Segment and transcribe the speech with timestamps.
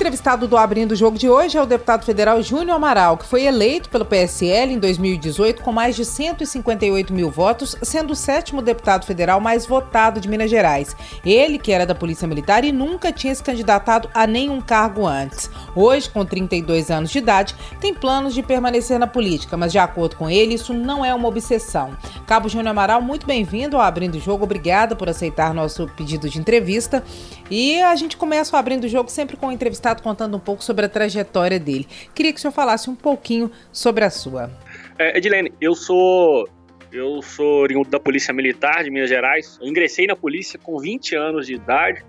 [0.00, 3.44] Entrevistado do Abrindo o Jogo de hoje é o deputado federal Júnior Amaral, que foi
[3.44, 9.04] eleito pelo PSL em 2018 com mais de 158 mil votos, sendo o sétimo deputado
[9.04, 10.96] federal mais votado de Minas Gerais.
[11.22, 15.50] Ele, que era da Polícia Militar e nunca tinha se candidatado a nenhum cargo antes.
[15.76, 20.16] Hoje, com 32 anos de idade, tem planos de permanecer na política, mas de acordo
[20.16, 21.94] com ele, isso não é uma obsessão.
[22.26, 24.44] Cabo Júnior Amaral, muito bem-vindo ao Abrindo o Jogo.
[24.44, 27.04] Obrigada por aceitar nosso pedido de entrevista.
[27.50, 29.52] E a gente começa o Abrindo o Jogo sempre com o
[29.90, 31.86] entrevistado contando um pouco sobre a trajetória dele.
[32.14, 34.50] Queria que o senhor falasse um pouquinho sobre a sua.
[34.98, 36.48] É, Edilene, eu sou
[36.92, 39.58] eu sou oriundo da Polícia Militar de Minas Gerais.
[39.60, 42.04] Eu ingressei na polícia com 20 anos de idade.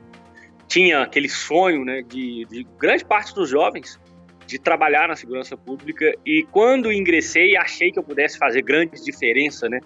[0.67, 3.99] Tinha aquele sonho, né, de, de grande parte dos jovens
[4.47, 9.69] de trabalhar na segurança pública e quando ingressei achei que eu pudesse fazer grande diferença,
[9.69, 9.79] né,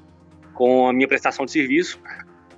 [0.53, 1.99] com a minha prestação de serviço.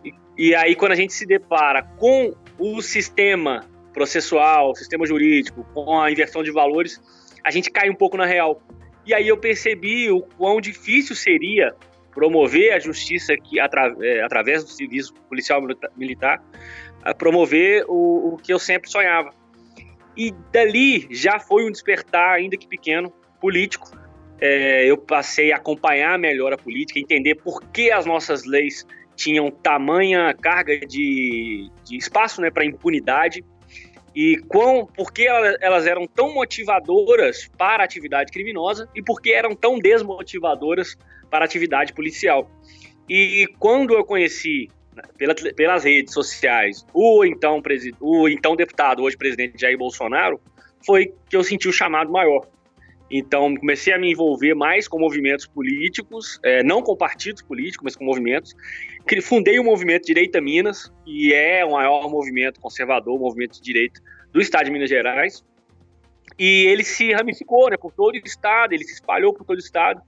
[0.06, 3.66] E, e aí quando a gente se depara com o sistema
[3.98, 7.02] processual, sistema jurídico, com a inversão de valores,
[7.44, 8.62] a gente cai um pouco na real.
[9.04, 11.74] E aí eu percebi o quão difícil seria
[12.14, 15.64] promover a justiça que atra, é, através do serviço policial
[15.96, 16.44] militar,
[17.18, 19.32] promover o, o que eu sempre sonhava.
[20.16, 23.90] E dali já foi um despertar, ainda que pequeno, político.
[24.40, 29.50] É, eu passei a acompanhar melhor a política, entender por que as nossas leis tinham
[29.50, 33.44] tamanha carga de, de espaço né, para impunidade
[34.18, 39.32] e quão, por que elas eram tão motivadoras para a atividade criminosa e por que
[39.32, 40.98] eram tão desmotivadoras
[41.30, 42.50] para a atividade policial.
[43.08, 47.62] E quando eu conheci né, pela, pelas redes sociais o então,
[48.02, 50.42] o então deputado, hoje presidente Jair Bolsonaro,
[50.84, 52.48] foi que eu senti o chamado maior.
[53.10, 57.96] Então, comecei a me envolver mais com movimentos políticos, é, não com partidos políticos, mas
[57.96, 58.54] com movimentos.
[59.24, 64.02] Fundei o movimento Direita Minas, que é o maior movimento conservador, movimento de direita
[64.34, 65.44] do estado de Minas Gerais.
[66.38, 69.62] E ele se ramificou né, por todo o estado, ele se espalhou por todo o
[69.62, 70.02] estado.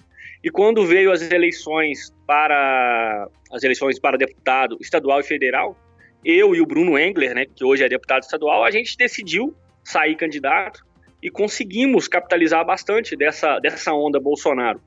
[0.44, 5.78] E quando veio as eleições para as eleições para deputado estadual e federal,
[6.24, 10.16] eu e o Bruno Engler, né, que hoje é deputado estadual, a gente decidiu sair
[10.16, 10.86] candidato
[11.22, 14.82] e conseguimos capitalizar bastante dessa, dessa onda Bolsonaro.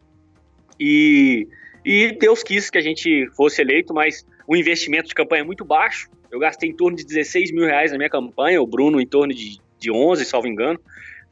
[0.80, 1.46] E,
[1.84, 5.64] e Deus quis que a gente fosse eleito, mas o investimento de campanha é muito
[5.64, 6.10] baixo.
[6.30, 9.34] Eu gastei em torno de 16 mil reais na minha campanha, o Bruno em torno
[9.34, 10.80] de, de 11, salvo engano.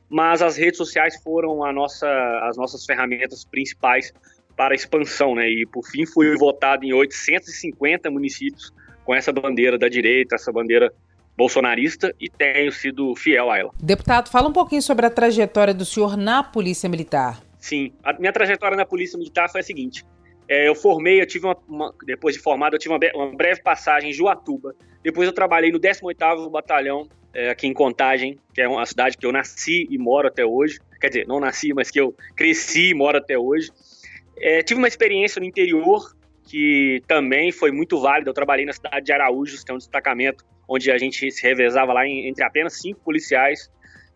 [0.08, 2.08] Mas as redes sociais foram a nossa,
[2.42, 4.12] as nossas ferramentas principais
[4.56, 5.48] para a expansão, né?
[5.48, 8.72] E por fim fui votado em 850 municípios
[9.04, 10.92] com essa bandeira da direita, essa bandeira
[11.40, 13.70] bolsonarista e tenho sido fiel a ela.
[13.82, 17.42] Deputado, fala um pouquinho sobre a trajetória do senhor na Polícia Militar.
[17.58, 20.04] Sim, a minha trajetória na Polícia Militar foi a seguinte.
[20.46, 23.62] É, eu formei, eu tive uma, uma, depois de formado, eu tive uma, uma, breve
[23.62, 24.74] passagem em Juatuba.
[25.02, 29.24] Depois eu trabalhei no 18º Batalhão, é, aqui em Contagem, que é uma cidade que
[29.24, 30.78] eu nasci e moro até hoje.
[31.00, 33.70] Quer dizer, não nasci, mas que eu cresci e moro até hoje.
[34.36, 36.14] É, tive uma experiência no interior,
[36.44, 38.28] que também foi muito válida.
[38.28, 41.92] Eu trabalhei na cidade de Araújo, que é um destacamento onde a gente se revezava
[41.92, 43.68] lá em, entre apenas cinco policiais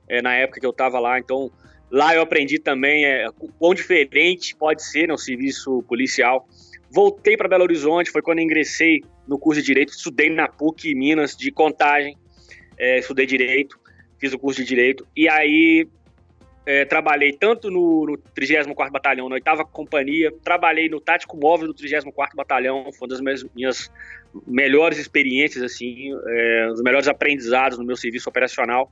[0.09, 1.19] é, na época que eu estava lá.
[1.19, 1.51] Então,
[1.91, 3.27] lá eu aprendi também é,
[3.59, 6.49] quão diferente pode ser o serviço policial.
[6.89, 11.37] Voltei para Belo Horizonte, foi quando ingressei no curso de Direito, estudei na PUC Minas
[11.37, 12.17] de Contagem,
[12.79, 13.77] é, estudei Direito,
[14.17, 15.89] fiz o curso de Direito, e aí
[16.67, 21.75] é, trabalhei tanto no, no 34º Batalhão, na 8 Companhia, trabalhei no Tático Móvel do
[21.75, 23.93] 34º Batalhão, foi uma das minhas, minhas
[24.47, 28.91] melhores experiências, assim, é, os melhores aprendizados no meu serviço operacional.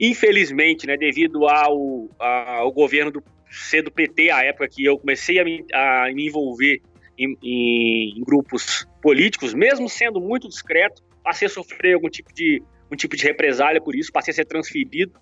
[0.00, 5.38] Infelizmente, né, devido ao, ao governo do ser do PT, a época que eu comecei
[5.38, 6.80] a me, a me envolver
[7.18, 12.62] em, em, em, grupos políticos, mesmo sendo muito discreto, passei a sofrer algum tipo de,
[12.90, 15.12] um tipo de represália por isso, passei a ser transferido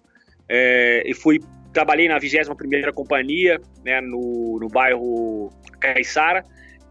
[0.49, 1.41] é, e fui
[1.73, 6.43] trabalhei na 21ª Companhia, né, no, no bairro Caiçara,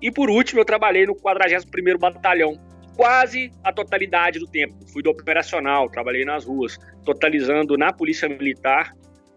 [0.01, 2.59] e por último, eu trabalhei no 41º Batalhão,
[2.95, 4.75] quase a totalidade do tempo.
[4.91, 8.93] Fui do operacional, trabalhei nas ruas, totalizando na Polícia Militar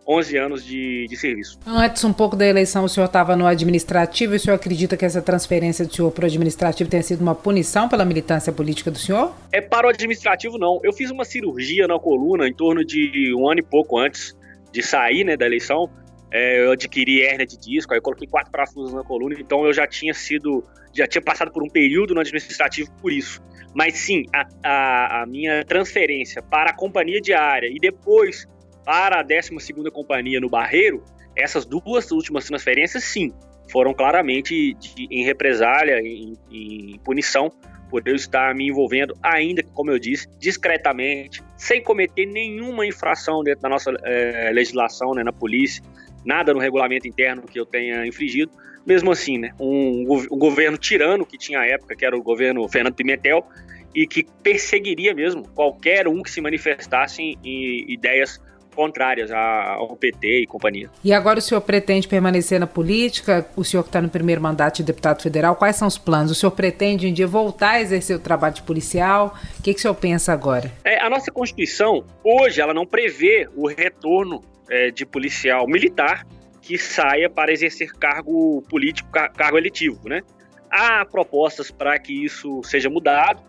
[0.09, 1.59] 11 anos de, de serviço.
[1.67, 5.05] Antes, um pouco da eleição, o senhor estava no administrativo e o senhor acredita que
[5.05, 8.99] essa transferência do senhor para o administrativo tenha sido uma punição pela militância política do
[8.99, 9.35] senhor?
[9.53, 10.81] É para o administrativo, não.
[10.83, 14.35] Eu fiz uma cirurgia na coluna em torno de um ano e pouco antes
[14.73, 15.91] de sair né, da eleição
[16.31, 19.73] é, eu adquiri hérnia de disco, aí eu coloquei quatro parafusos na coluna, então eu
[19.73, 20.63] já tinha sido,
[20.93, 23.43] já tinha passado por um período no administrativo por isso.
[23.75, 28.47] Mas sim, a, a, a minha transferência para a companhia diária e depois
[28.89, 29.51] para a 12
[29.93, 31.05] Companhia no Barreiro,
[31.37, 33.35] Essas duas últimas transferências, sim,
[33.71, 37.53] foram claramente de, em represália, em, em punição
[37.91, 43.45] por eu estar me envolvendo, ainda que, como eu disse, discretamente, sem cometer nenhuma infração
[43.45, 45.83] dentro da nossa é, legislação, né, na polícia,
[46.25, 48.51] nada no regulamento interno que eu tenha infringido.
[48.87, 52.67] Mesmo assim, né, um, um governo tirano que tinha à época, que era o governo
[52.69, 53.47] Fernando Pimentel,
[53.95, 58.41] e que perseguiria mesmo qualquer um que se manifestasse em ideias
[58.79, 60.89] contrárias ao PT e companhia.
[61.03, 63.45] E agora o senhor pretende permanecer na política?
[63.57, 66.31] O senhor que está no primeiro mandato de deputado federal, quais são os planos?
[66.31, 69.35] O senhor pretende um dia voltar a exercer o trabalho de policial?
[69.59, 70.71] O que, que o senhor pensa agora?
[70.85, 76.25] É, a nossa Constituição, hoje, ela não prevê o retorno é, de policial militar
[76.63, 80.23] que saia para exercer cargo político, cargo eletivo, né?
[80.71, 83.43] Há propostas para que isso seja mudado,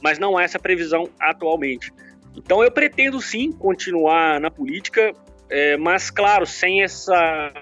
[0.00, 1.92] mas não há essa previsão atualmente.
[2.36, 5.12] Então eu pretendo sim continuar na política,
[5.48, 7.52] é, mas claro, sem essa,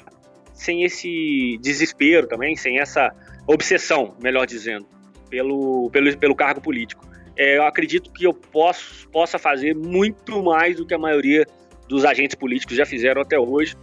[0.52, 3.14] sem esse desespero também, sem essa
[3.46, 4.86] obsessão, melhor dizendo,
[5.30, 7.06] pelo, pelo, pelo cargo político.
[7.36, 11.46] É, eu acredito que eu posso, possa fazer muito mais do que a maioria
[11.88, 13.76] dos agentes políticos já fizeram até hoje.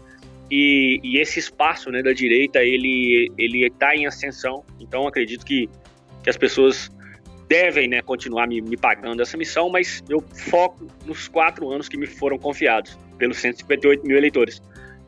[0.50, 4.66] E, e esse espaço né, da direita ele está em ascensão.
[4.80, 5.70] Então acredito que,
[6.24, 6.90] que as pessoas
[7.52, 11.98] devem né, continuar me, me, pagando essa missão, mas eu foco nos quatro anos que
[11.98, 14.62] me foram confiados pelos 158 mil eleitores.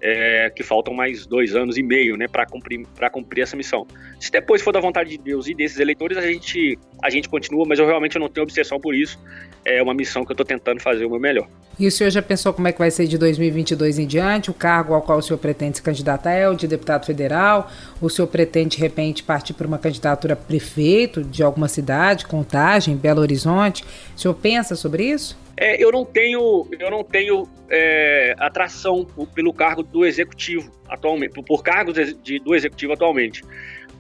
[0.05, 3.87] É, que faltam mais dois anos e meio né, para cumprir, cumprir essa missão.
[4.19, 7.63] Se depois for da vontade de Deus e desses eleitores, a gente, a gente continua,
[7.65, 9.17] mas eu realmente não tenho obsessão por isso.
[9.65, 11.47] É uma missão que eu estou tentando fazer o meu melhor.
[11.79, 14.51] E o senhor já pensou como é que vai ser de 2022 em diante?
[14.51, 17.71] O cargo ao qual o senhor pretende se candidatar é o de deputado federal?
[17.99, 22.95] O senhor pretende, de repente, partir para uma candidatura a prefeito de alguma cidade, Contagem,
[22.95, 23.83] Belo Horizonte?
[24.15, 25.37] O senhor pensa sobre isso?
[25.57, 31.63] É, eu não tenho, eu não tenho é, atração pelo cargo do executivo atualmente, por
[31.63, 33.43] cargos de, do executivo atualmente.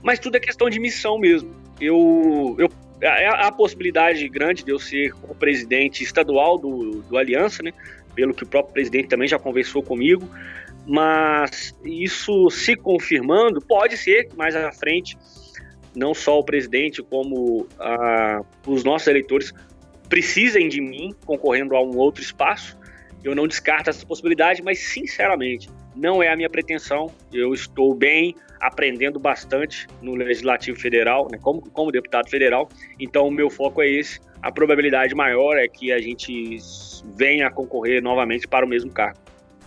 [0.01, 1.49] Mas tudo é questão de missão mesmo.
[1.79, 2.69] Eu, eu
[3.03, 7.71] é, há a possibilidade grande de eu ser o presidente estadual do, do Aliança, né?
[8.15, 10.27] Pelo que o próprio presidente também já conversou comigo.
[10.85, 15.17] Mas isso se confirmando, pode ser que mais à frente,
[15.95, 19.53] não só o presidente, como ah, os nossos eleitores
[20.09, 22.77] precisem de mim concorrendo a um outro espaço.
[23.23, 27.11] Eu não descarto essa possibilidade, mas sinceramente, não é a minha pretensão.
[27.31, 32.67] Eu estou bem, aprendendo bastante no Legislativo Federal, né, como, como deputado federal.
[32.99, 34.19] Então, o meu foco é esse.
[34.41, 36.57] A probabilidade maior é que a gente
[37.15, 39.17] venha a concorrer novamente para o mesmo cargo.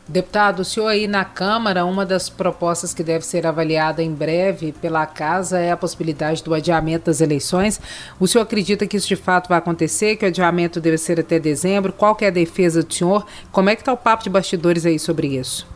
[0.08, 4.70] Deputado, o senhor aí na Câmara, uma das propostas que deve ser avaliada em breve
[4.70, 7.80] pela Casa é a possibilidade do adiamento das eleições.
[8.20, 11.40] O senhor acredita que isso de fato vai acontecer, que o adiamento deve ser até
[11.40, 11.92] dezembro?
[11.92, 13.26] Qual é a defesa do senhor?
[13.50, 15.66] Como é que está o papo de bastidores aí sobre isso?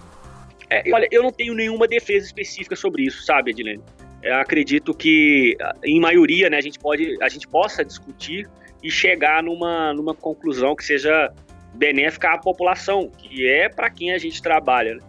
[0.71, 3.83] É, olha, eu não tenho nenhuma defesa específica sobre isso, sabe, Edilene?
[4.23, 8.49] Eu acredito que, em maioria, né, a gente pode, a gente possa discutir
[8.81, 11.33] e chegar numa, numa conclusão que seja
[11.75, 14.95] benéfica à população, que é para quem a gente trabalha.
[14.95, 15.01] Né?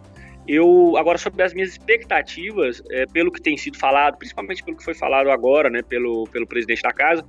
[0.46, 4.84] Eu agora sobre as minhas expectativas, é, pelo que tem sido falado, principalmente pelo que
[4.84, 7.24] foi falado agora, né, pelo, pelo presidente da casa,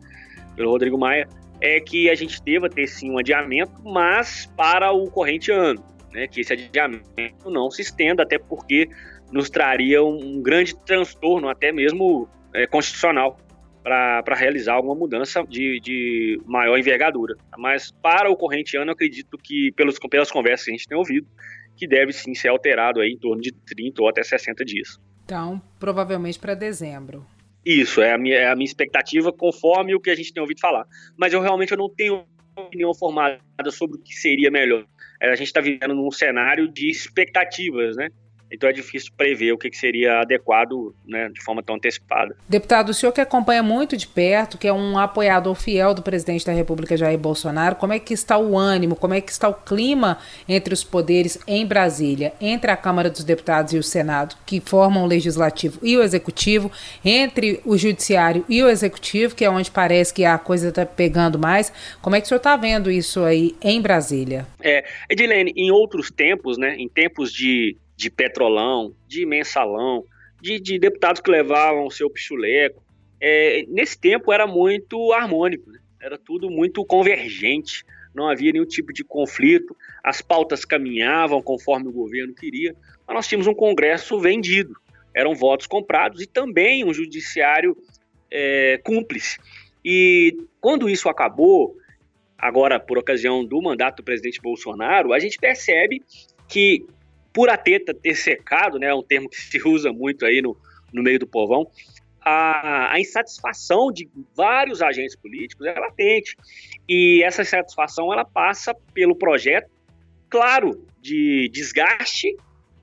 [0.56, 1.28] pelo Rodrigo Maia,
[1.62, 5.84] é que a gente deva ter sim um adiamento, mas para o corrente ano
[6.14, 8.88] né, que esse adiamento não se estenda, até porque
[9.32, 13.38] nos traria um grande transtorno, até mesmo é, constitucional,
[13.84, 17.36] para realizar alguma mudança de, de, maior envergadura.
[17.58, 20.98] Mas para o corrente ano, eu acredito que, pelos, pelas conversas que a gente tem
[20.98, 21.28] ouvido,
[21.76, 24.98] que deve sim ser alterado aí em torno de 30 ou até 60 dias.
[25.26, 27.26] Então, provavelmente para dezembro.
[27.66, 30.60] Isso, é a, minha, é a minha expectativa conforme o que a gente tem ouvido
[30.60, 30.86] falar.
[31.18, 32.26] Mas eu realmente eu não tenho
[32.56, 33.40] opinião formada
[33.72, 34.86] sobre o que seria melhor.
[35.22, 38.10] É, a gente está vivendo num cenário de expectativas, né?
[38.54, 42.36] Então é difícil prever o que, seria adequado né, de forma tão antecipada.
[42.48, 46.46] Deputado, o senhor que acompanha muito de perto, que é um apoiador fiel do presidente
[46.46, 49.54] da República Jair Bolsonaro, como é que está o ânimo, como é que está o
[49.54, 54.62] clima entre os poderes em Brasília, entre a Câmara dos Deputados e o Senado, que
[54.62, 56.72] formam o Legislativo e o Executivo,
[57.04, 61.40] entre o Judiciário e o Executivo, que é onde parece que a coisa está pegando
[61.40, 61.74] mais.
[62.00, 64.46] Como é que o senhor está vendo isso aí em Brasília?
[64.62, 70.04] É, Edilene, em outros tempos, né, em tempos de de petrolão, de mensalão,
[70.42, 72.84] de, de deputados que levavam o seu pichuleco.
[73.20, 75.80] É, nesse tempo era muito harmônico, né?
[76.02, 81.92] era tudo muito convergente, não havia nenhum tipo de conflito, as pautas caminhavam conforme o
[81.92, 82.76] governo queria,
[83.08, 84.76] mas nós tínhamos um Congresso vendido,
[85.16, 87.78] eram votos comprados e também um judiciário
[88.30, 89.38] é, cúmplice.
[89.84, 91.78] E quando isso acabou,
[92.38, 96.02] agora por ocasião do mandato do presidente Bolsonaro, a gente percebe
[96.50, 96.86] que
[97.34, 100.56] por a teta ter secado, né, um termo que se usa muito aí no,
[100.94, 101.68] no meio do povão,
[102.22, 106.38] a, a, insatisfação de vários agentes políticos é latente.
[106.88, 109.70] E essa insatisfação ela passa pelo projeto,
[110.30, 112.36] claro, de desgaste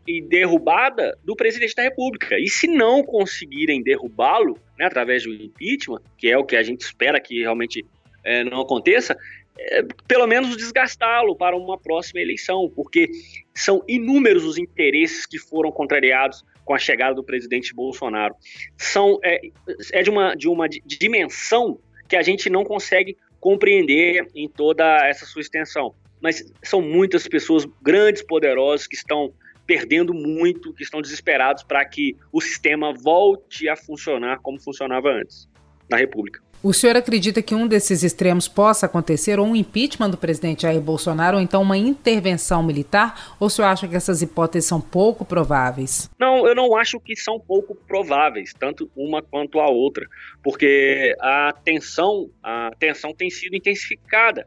[0.06, 2.38] e derrubada do presidente da República.
[2.38, 6.82] E se não conseguirem derrubá-lo né, através do impeachment, que é o que a gente
[6.82, 7.84] espera que realmente
[8.24, 9.16] é, não aconteça,
[10.08, 13.10] pelo menos desgastá-lo para uma próxima eleição, porque
[13.54, 18.34] são inúmeros os interesses que foram contrariados com a chegada do presidente Bolsonaro.
[18.76, 19.40] São, é,
[19.92, 21.78] é de, uma, de uma dimensão
[22.08, 25.94] que a gente não consegue compreender em toda essa sua extensão.
[26.20, 29.32] Mas são muitas pessoas grandes, poderosas, que estão
[29.66, 35.48] perdendo muito, que estão desesperados para que o sistema volte a funcionar como funcionava antes
[35.88, 36.42] na República.
[36.62, 40.78] O senhor acredita que um desses extremos possa acontecer, ou um impeachment do presidente Jair
[40.78, 43.34] Bolsonaro, ou então uma intervenção militar?
[43.40, 46.10] Ou o senhor acha que essas hipóteses são pouco prováveis?
[46.18, 50.06] Não, eu não acho que são pouco prováveis, tanto uma quanto a outra,
[50.42, 54.46] porque a tensão, a tensão tem sido intensificada.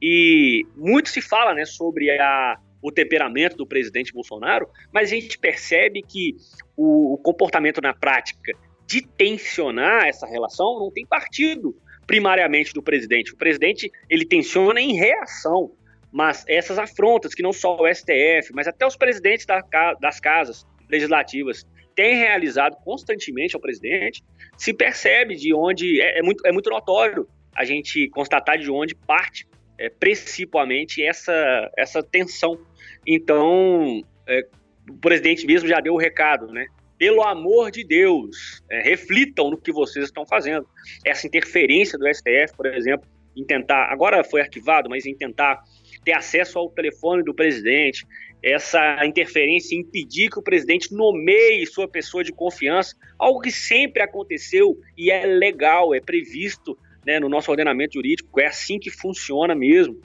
[0.00, 5.36] E muito se fala né, sobre a, o temperamento do presidente Bolsonaro, mas a gente
[5.36, 6.36] percebe que
[6.76, 8.52] o, o comportamento na prática
[8.88, 11.76] de tensionar essa relação não tem partido
[12.06, 13.34] primariamente do presidente.
[13.34, 15.70] O presidente ele tensiona em reação,
[16.10, 19.62] mas essas afrontas que não só o STF, mas até os presidentes da,
[20.00, 24.24] das casas legislativas têm realizado constantemente ao presidente,
[24.56, 28.94] se percebe de onde é, é muito, é muito notório a gente constatar de onde
[28.94, 32.58] parte é, principalmente essa, essa tensão.
[33.06, 34.46] Então, é,
[34.88, 36.66] o presidente mesmo já deu o recado, né?
[36.98, 40.66] Pelo amor de Deus, é, reflitam no que vocês estão fazendo.
[41.04, 45.62] Essa interferência do STF, por exemplo, em tentar, agora foi arquivado, mas em tentar
[46.04, 48.04] ter acesso ao telefone do presidente,
[48.42, 54.76] essa interferência impedir que o presidente nomeie sua pessoa de confiança, algo que sempre aconteceu
[54.96, 56.76] e é legal, é previsto
[57.06, 60.00] né, no nosso ordenamento jurídico, é assim que funciona mesmo.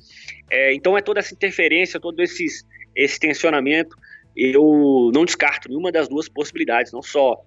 [0.49, 3.95] É, então é toda essa interferência, todo esses, esse tensionamento
[4.35, 7.43] eu não descarto nenhuma das duas possibilidades, não só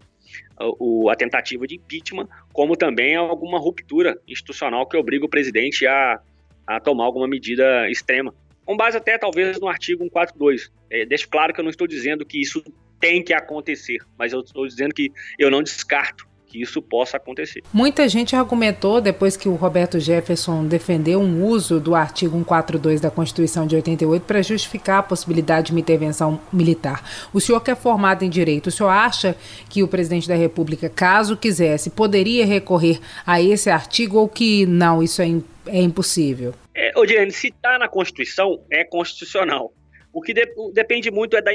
[0.59, 6.21] a, a tentativa de impeachment, como também alguma ruptura institucional que obriga o presidente a,
[6.67, 8.35] a tomar alguma medida extrema.
[8.65, 10.73] Com base até talvez no artigo 142.
[10.91, 12.63] É, deixo claro que eu não estou dizendo que isso
[12.99, 17.63] tem que acontecer, mas eu estou dizendo que eu não descarto que isso possa acontecer.
[17.73, 23.11] Muita gente argumentou, depois que o Roberto Jefferson defendeu um uso do artigo 142 da
[23.11, 27.03] Constituição de 88 para justificar a possibilidade de uma intervenção militar.
[27.33, 29.37] O senhor que é formado em direito, o senhor acha
[29.69, 35.03] que o presidente da República, caso quisesse, poderia recorrer a esse artigo ou que não,
[35.03, 35.29] isso é,
[35.67, 36.55] é impossível?
[36.75, 39.73] É, Odiane, se está na Constituição, é constitucional.
[40.17, 41.53] O que de, depende muito é da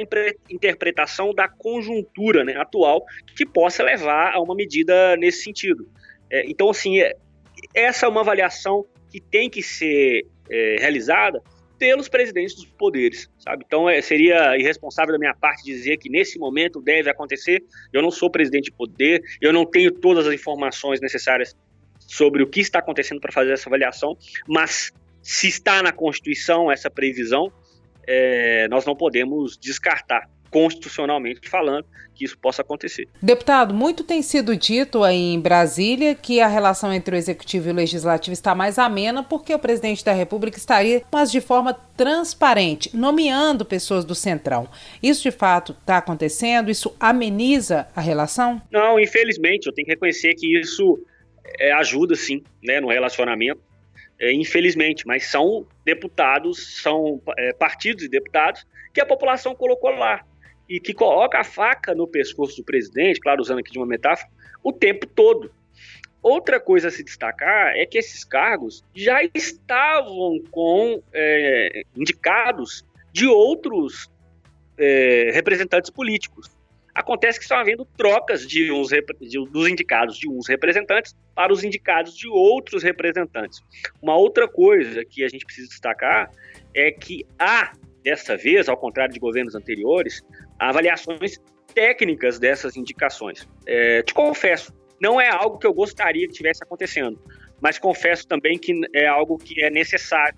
[0.47, 3.03] interpretação da conjuntura né, atual
[3.35, 5.89] que possa levar a uma medida nesse sentido.
[6.29, 7.15] É, então, assim, é,
[7.73, 11.41] essa é uma avaliação que tem que ser é, realizada
[11.79, 13.63] pelos presidentes dos poderes, sabe?
[13.65, 17.63] Então é, seria irresponsável da minha parte dizer que nesse momento deve acontecer.
[17.91, 21.57] Eu não sou presidente de poder, eu não tenho todas as informações necessárias
[21.97, 24.15] sobre o que está acontecendo para fazer essa avaliação,
[24.47, 24.91] mas
[25.23, 27.51] se está na Constituição essa previsão,
[28.07, 33.07] é, nós não podemos descartar constitucionalmente falando, que isso possa acontecer.
[33.21, 37.71] Deputado, muito tem sido dito aí em Brasília que a relação entre o executivo e
[37.71, 42.95] o legislativo está mais amena porque o presidente da República estaria, mas de forma transparente,
[42.95, 44.67] nomeando pessoas do Centrão.
[45.01, 46.69] Isso de fato está acontecendo?
[46.69, 48.61] Isso ameniza a relação?
[48.69, 50.99] Não, infelizmente, eu tenho que reconhecer que isso
[51.59, 53.70] é, ajuda sim né, no relacionamento
[54.21, 60.23] é, infelizmente, mas são deputados, são é, partidos e deputados que a população colocou lá
[60.69, 64.29] e que coloca a faca no pescoço do presidente, claro, usando aqui de uma metáfora,
[64.63, 65.51] o tempo todo.
[66.21, 73.25] Outra coisa a se destacar é que esses cargos já estavam com é, indicados de
[73.25, 74.07] outros
[74.77, 76.47] é, representantes políticos.
[76.93, 79.01] Acontece que estão havendo trocas de uns de,
[79.49, 83.61] dos indicados de uns representantes para os indicados de outros representantes.
[84.01, 86.29] Uma outra coisa que a gente precisa destacar
[86.73, 90.21] é que há, dessa vez, ao contrário de governos anteriores,
[90.59, 91.39] avaliações
[91.73, 93.47] técnicas dessas indicações.
[93.65, 97.19] É, te confesso, não é algo que eu gostaria que tivesse acontecendo,
[97.61, 100.37] mas confesso também que é algo que é necessário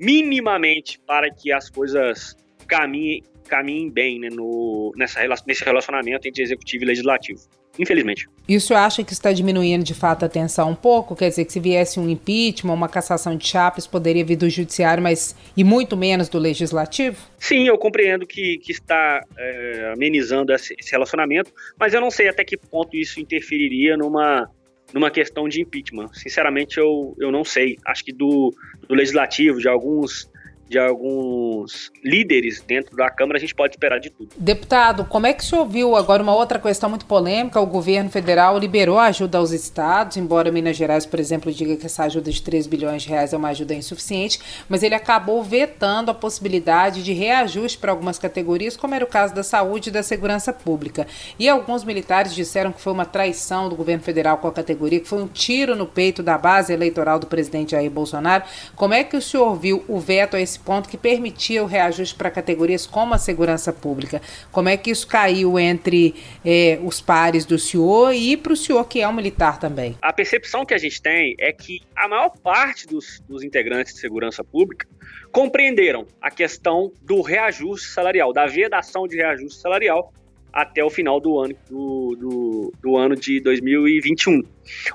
[0.00, 2.36] minimamente para que as coisas
[2.66, 7.40] caminhem caminhem bem né, no, nessa, nesse relacionamento entre executivo e legislativo
[7.78, 8.28] infelizmente.
[8.46, 11.14] Isso acha que está diminuindo de fato a tensão um pouco?
[11.14, 15.02] Quer dizer, que se viesse um impeachment, uma cassação de chapas, poderia vir do judiciário,
[15.02, 17.16] mas e muito menos do legislativo?
[17.38, 22.28] Sim, eu compreendo que, que está é, amenizando esse, esse relacionamento, mas eu não sei
[22.28, 24.48] até que ponto isso interferiria numa
[24.92, 26.08] numa questão de impeachment.
[26.12, 27.78] Sinceramente, eu, eu não sei.
[27.86, 28.54] Acho que do,
[28.86, 30.30] do legislativo, de alguns
[30.68, 34.30] de alguns líderes dentro da Câmara, a gente pode esperar de tudo.
[34.36, 37.60] Deputado, como é que o senhor viu agora uma outra questão muito polêmica?
[37.60, 42.04] O governo federal liberou ajuda aos estados, embora Minas Gerais, por exemplo, diga que essa
[42.04, 46.14] ajuda de 3 bilhões de reais é uma ajuda insuficiente, mas ele acabou vetando a
[46.14, 50.52] possibilidade de reajuste para algumas categorias, como era o caso da saúde e da segurança
[50.52, 51.06] pública.
[51.38, 55.08] E alguns militares disseram que foi uma traição do governo federal com a categoria, que
[55.08, 58.44] foi um tiro no peito da base eleitoral do presidente Jair Bolsonaro.
[58.74, 62.14] Como é que o senhor viu o veto a esse ponto que permitia o reajuste
[62.14, 64.20] para categorias como a segurança pública.
[64.50, 68.86] Como é que isso caiu entre é, os pares do senhor e para o senhor
[68.88, 69.96] que é um militar também?
[70.02, 74.00] A percepção que a gente tem é que a maior parte dos, dos integrantes de
[74.00, 74.86] segurança pública
[75.30, 80.12] compreenderam a questão do reajuste salarial, da vedação de reajuste salarial
[80.52, 84.42] até o final do ano, do, do, do, ano de 2021.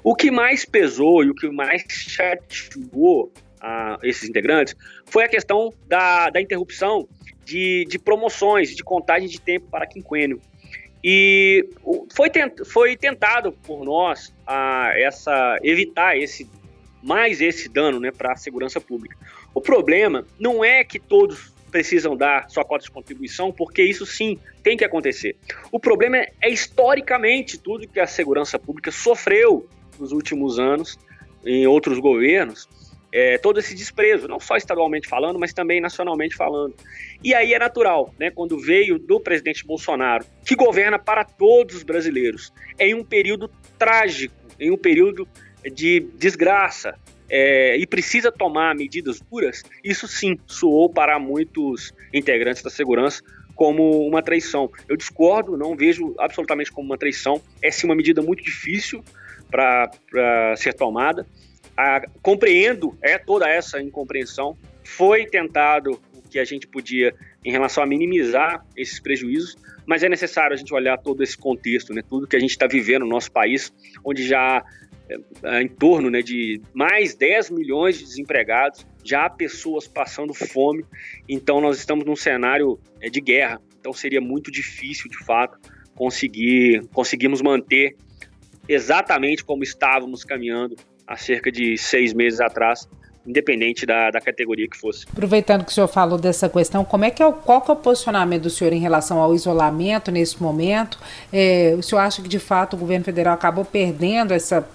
[0.03, 5.73] O que mais pesou e o que mais chateou a esses integrantes foi a questão
[5.87, 7.07] da, da interrupção
[7.45, 10.41] de, de promoções, de contagem de tempo para quinquênio.
[11.03, 11.69] E
[12.13, 16.49] foi, tent, foi tentado por nós a essa evitar esse
[17.01, 19.15] mais esse dano né, para a segurança pública.
[19.53, 24.39] O problema não é que todos precisam dar sua cota de contribuição, porque isso sim
[24.63, 25.35] tem que acontecer.
[25.71, 29.67] O problema é, é historicamente tudo que a segurança pública sofreu
[29.99, 30.97] nos últimos anos,
[31.45, 32.67] em outros governos,
[33.11, 36.75] é, todo esse desprezo, não só estadualmente falando, mas também nacionalmente falando.
[37.23, 41.83] E aí é natural, né, quando veio do presidente Bolsonaro, que governa para todos os
[41.83, 45.27] brasileiros, em um período trágico, em um período
[45.73, 46.95] de desgraça,
[47.29, 53.21] é, e precisa tomar medidas duras, isso sim soou para muitos integrantes da segurança
[53.53, 54.71] como uma traição.
[54.87, 59.03] Eu discordo, não vejo absolutamente como uma traição, é sim uma medida muito difícil
[59.49, 59.89] para
[60.55, 61.25] ser tomada
[61.77, 64.57] a, compreendo é toda essa incompreensão.
[64.83, 67.13] Foi tentado o que a gente podia
[67.45, 71.93] em relação a minimizar esses prejuízos, mas é necessário a gente olhar todo esse contexto,
[71.93, 73.71] né, tudo que a gente está vivendo no nosso país,
[74.03, 74.65] onde já
[75.09, 80.33] é, é, em torno né, de mais 10 milhões de desempregados, já há pessoas passando
[80.33, 80.83] fome,
[81.29, 85.57] então nós estamos num cenário é, de guerra, então seria muito difícil, de fato,
[85.95, 87.95] conseguir conseguirmos manter
[88.67, 90.75] exatamente como estávamos caminhando
[91.07, 92.87] há cerca de seis meses atrás,
[93.27, 95.05] independente da, da categoria que fosse.
[95.11, 97.73] Aproveitando que o senhor falou dessa questão, como é que é o, qual que é
[97.73, 100.97] o posicionamento do senhor em relação ao isolamento nesse momento?
[101.31, 104.65] É, o senhor acha que de fato o governo federal acabou perdendo essa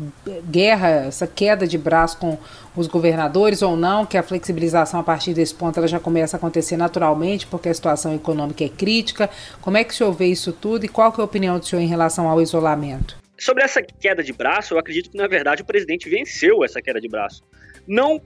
[0.50, 2.36] guerra, essa queda de braço com
[2.76, 6.38] os governadores ou não, que a flexibilização a partir desse ponto ela já começa a
[6.38, 9.30] acontecer naturalmente, porque a situação econômica é crítica.
[9.62, 11.64] Como é que o senhor vê isso tudo e qual que é a opinião do
[11.64, 13.21] senhor em relação ao isolamento?
[13.42, 17.00] Sobre essa queda de braço, eu acredito que, na verdade, o presidente venceu essa queda
[17.00, 17.42] de braço.
[17.88, 18.22] Não,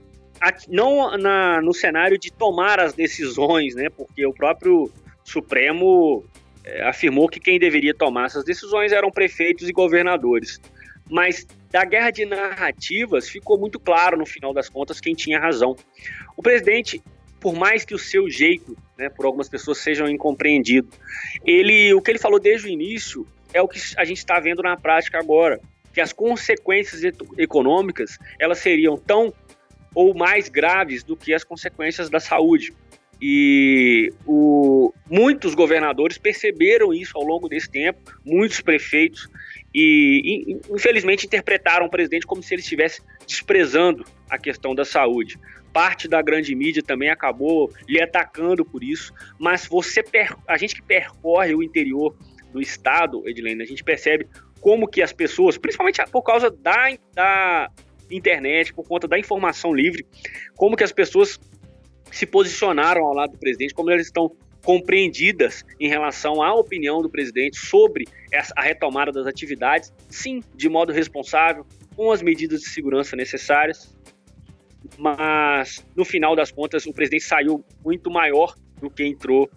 [0.69, 3.89] não na, no cenário de tomar as decisões, né?
[3.89, 4.91] Porque o próprio
[5.23, 6.23] Supremo
[6.63, 10.61] é, afirmou que quem deveria tomar essas decisões eram prefeitos e governadores.
[11.09, 15.75] Mas da guerra de narrativas ficou muito claro, no final das contas, quem tinha razão.
[16.37, 17.01] O presidente,
[17.39, 20.89] por mais que o seu jeito, né, por algumas pessoas, sejam incompreendido,
[21.43, 24.61] ele, o que ele falou desde o início é o que a gente está vendo
[24.61, 25.59] na prática agora,
[25.93, 27.01] que as consequências
[27.37, 29.33] econômicas elas seriam tão
[29.95, 32.73] ou mais graves do que as consequências da saúde.
[33.19, 39.27] E o, muitos governadores perceberam isso ao longo desse tempo, muitos prefeitos,
[39.73, 45.39] e, infelizmente interpretaram o presidente como se ele estivesse desprezando a questão da saúde.
[45.73, 50.03] Parte da grande mídia também acabou lhe atacando por isso, mas você
[50.47, 52.15] a gente que percorre o interior
[52.51, 54.27] do Estado, Edilene, a gente percebe
[54.59, 57.69] como que as pessoas, principalmente por causa da, da
[58.09, 60.05] internet, por conta da informação livre,
[60.55, 61.39] como que as pessoas
[62.11, 67.09] se posicionaram ao lado do presidente, como elas estão compreendidas em relação à opinião do
[67.09, 68.05] presidente sobre
[68.55, 73.95] a retomada das atividades, sim, de modo responsável, com as medidas de segurança necessárias,
[74.97, 79.49] mas no final das contas o presidente saiu muito maior do que entrou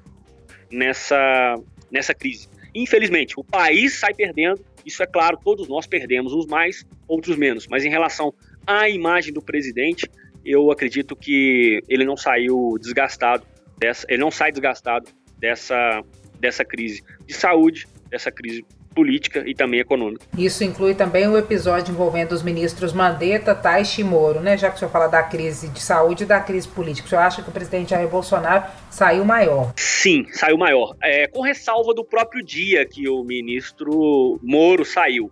[0.71, 1.57] nessa,
[1.91, 2.49] nessa crise.
[2.75, 7.67] Infelizmente, o país sai perdendo, isso é claro, todos nós perdemos, uns mais, outros menos.
[7.67, 8.33] Mas em relação
[8.67, 10.09] à imagem do presidente,
[10.45, 13.45] eu acredito que ele não saiu desgastado,
[13.79, 16.03] dessa, ele não sai desgastado dessa,
[16.39, 20.25] dessa crise de saúde, dessa crise política e também econômica.
[20.37, 24.57] Isso inclui também o episódio envolvendo os ministros Mandetta, Taishi e Moro, né?
[24.57, 27.23] Já que o senhor fala da crise de saúde e da crise política, o senhor
[27.23, 29.73] acha que o presidente Jair Bolsonaro saiu maior?
[29.77, 30.95] Sim, saiu maior.
[31.03, 35.31] É, com ressalva do próprio dia que o ministro Moro saiu.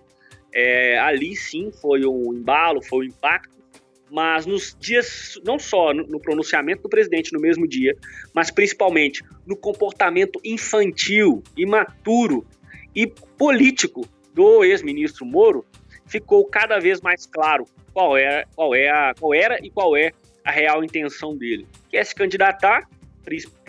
[0.55, 3.59] É, ali sim foi um embalo, foi um impacto,
[4.11, 7.95] mas nos dias, não só no pronunciamento do presidente no mesmo dia,
[8.35, 12.47] mas principalmente no comportamento infantil, imaturo
[12.99, 15.65] e político do ex-ministro Moro,
[16.05, 20.11] ficou cada vez mais claro qual, é, qual, é a, qual era e qual é
[20.45, 22.89] a real intenção dele, que é se candidatar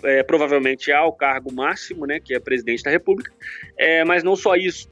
[0.02, 3.30] é, provavelmente ao cargo máximo, né, que é presidente da República,
[3.78, 4.88] é, mas não só isso,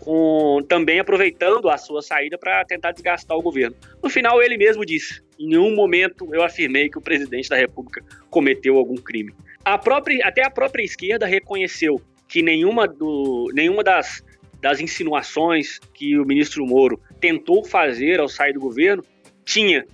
[0.00, 3.76] com, também aproveitando a sua saída para tentar desgastar o governo.
[4.02, 8.02] No final, ele mesmo disse: em nenhum momento eu afirmei que o presidente da República
[8.30, 9.34] cometeu algum crime.
[9.64, 12.00] A própria, até a própria esquerda reconheceu
[12.32, 14.24] que nenhuma, do, nenhuma das,
[14.58, 19.04] das insinuações que o ministro Moro tentou fazer ao sair do governo
[19.44, 19.84] tinha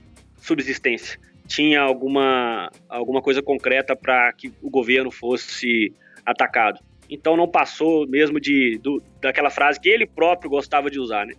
[0.40, 5.92] subsistência, tinha alguma, alguma coisa concreta para que o governo fosse
[6.24, 6.78] atacado.
[7.10, 11.34] Então não passou mesmo de do, daquela frase que ele próprio gostava de usar, né?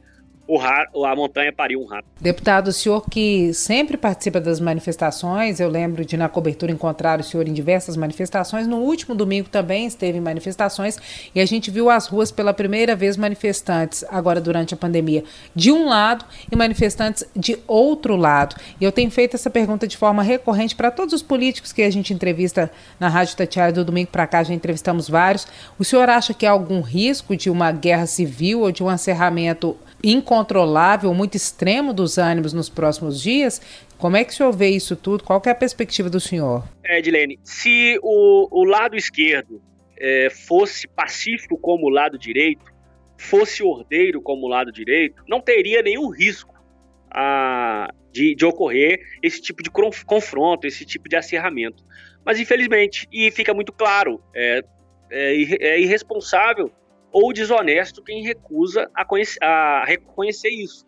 [0.49, 2.07] O rato, a montanha pariu um rato.
[2.19, 7.23] Deputado, o senhor que sempre participa das manifestações, eu lembro de na cobertura encontrar o
[7.23, 10.97] senhor em diversas manifestações, no último domingo também esteve em manifestações
[11.35, 15.71] e a gente viu as ruas pela primeira vez manifestantes, agora durante a pandemia, de
[15.71, 18.55] um lado e manifestantes de outro lado.
[18.81, 21.91] E eu tenho feito essa pergunta de forma recorrente para todos os políticos que a
[21.91, 25.45] gente entrevista na Rádio Tatiara do domingo para cá, já entrevistamos vários.
[25.77, 29.77] O senhor acha que há algum risco de uma guerra civil ou de um encerramento
[30.03, 33.61] incontrolável, muito extremo dos ânimos nos próximos dias.
[33.97, 35.23] Como é que o senhor vê isso tudo?
[35.23, 36.63] Qual é a perspectiva do senhor?
[36.83, 39.61] É, Edilene, se o, o lado esquerdo
[39.97, 42.65] é, fosse pacífico como o lado direito,
[43.17, 46.55] fosse ordeiro como o lado direito, não teria nenhum risco
[47.11, 51.83] a, de, de ocorrer esse tipo de confronto, esse tipo de acirramento.
[52.25, 54.63] Mas infelizmente, e fica muito claro, é,
[55.11, 56.71] é, é irresponsável
[57.11, 59.05] ou desonesto quem recusa a,
[59.41, 60.85] a reconhecer isso.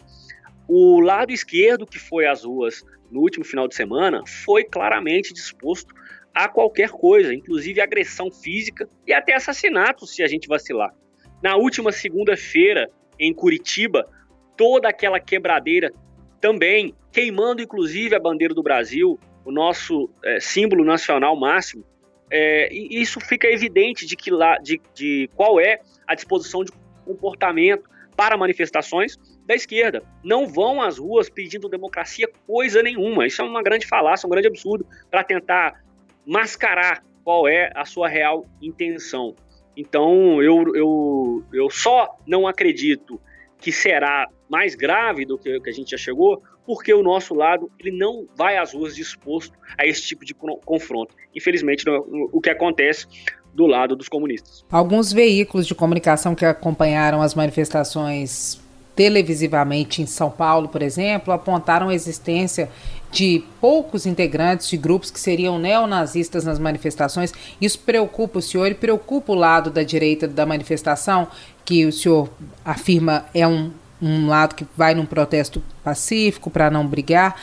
[0.68, 5.94] O lado esquerdo que foi às ruas no último final de semana foi claramente disposto
[6.34, 10.94] a qualquer coisa, inclusive agressão física e até assassinato, se a gente vacilar.
[11.44, 14.06] Na última segunda-feira, em Curitiba,
[14.56, 15.92] toda aquela quebradeira
[16.40, 21.84] também, queimando inclusive a bandeira do Brasil, o nosso é, símbolo nacional máximo,
[22.32, 26.72] é, e isso fica evidente de, que lá, de, de qual é a disposição de
[27.06, 30.02] comportamento para manifestações da esquerda.
[30.24, 33.28] Não vão às ruas pedindo democracia coisa nenhuma.
[33.28, 35.84] Isso é uma grande falácia, um grande absurdo para tentar
[36.26, 39.36] mascarar qual é a sua real intenção.
[39.76, 43.20] Então, eu, eu, eu só não acredito
[43.60, 47.72] que será mais grave do que, que a gente já chegou, porque o nosso lado
[47.80, 51.16] ele não vai às ruas disposto a esse tipo de confronto.
[51.36, 53.08] Infelizmente, o que acontece
[53.54, 54.64] do lado dos comunistas.
[54.72, 58.62] Alguns veículos de comunicação que acompanharam as manifestações
[58.96, 62.70] televisivamente em São Paulo, por exemplo, apontaram a existência
[63.12, 67.34] de poucos integrantes de grupos que seriam neonazistas nas manifestações.
[67.60, 71.28] Isso preocupa o senhor e preocupa o lado da direita da manifestação,
[71.66, 72.30] que o senhor
[72.64, 73.72] afirma é um,
[74.02, 77.40] um lado que vai num protesto pacífico para não brigar.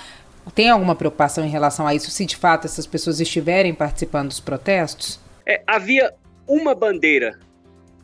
[0.54, 4.40] Tem alguma preocupação em relação a isso, se de fato essas pessoas estiverem participando dos
[4.40, 5.20] protestos?
[5.46, 6.12] É, havia
[6.46, 7.38] uma bandeira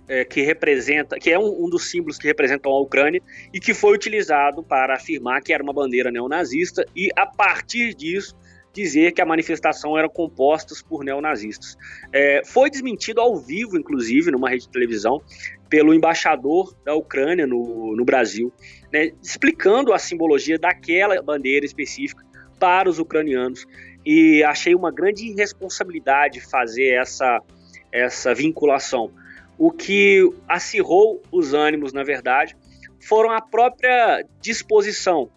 [0.06, 3.72] é, que representa, que é um, um, dos símbolos que representam a Ucrânia e que
[3.72, 8.36] foi utilizado para afirmar que era uma bandeira neonazista e a partir disso
[8.74, 11.78] dizer que a manifestação era composta por neonazistas.
[12.12, 15.22] É, foi desmentido ao vivo, inclusive, numa rede de televisão,
[15.68, 18.52] pelo embaixador da Ucrânia no, no Brasil,
[18.92, 22.24] né, explicando a simbologia daquela bandeira específica
[22.58, 23.64] para os ucranianos.
[24.04, 27.40] E achei uma grande irresponsabilidade fazer essa,
[27.90, 29.10] essa vinculação.
[29.56, 32.56] O que acirrou os ânimos, na verdade,
[33.00, 35.30] foram a própria disposição